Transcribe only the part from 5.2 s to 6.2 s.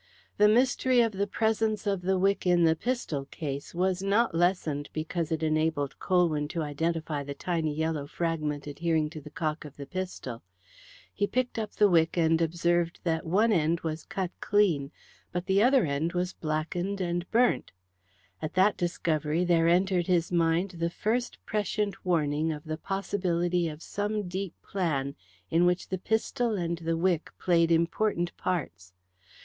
it enabled